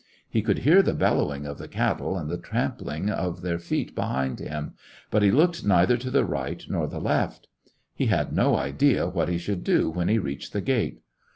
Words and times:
He 0.27 0.41
could 0.41 0.57
hear 0.65 0.81
the 0.81 0.95
bel 0.95 1.17
lowing 1.17 1.45
of 1.45 1.59
the 1.59 1.67
cattle 1.67 2.17
and 2.17 2.27
the 2.27 2.39
tramping 2.39 3.11
of 3.11 3.43
their 3.43 3.59
feet 3.59 3.93
behind 3.93 4.39
him, 4.39 4.73
but 5.11 5.21
he 5.21 5.29
looked 5.29 5.63
neither 5.63 5.95
to 5.97 6.09
the 6.09 6.25
right 6.25 6.63
nor 6.67 6.87
the 6.87 6.97
left. 6.99 7.47
He 7.93 8.07
had 8.07 8.33
no 8.33 8.55
idea 8.55 9.07
what 9.07 9.29
he 9.29 9.37
should 9.37 9.63
do 9.63 9.91
when 9.91 10.07
he 10.07 10.17
reached 10.17 10.53
the 10.53 10.61
gate. 10.61 11.01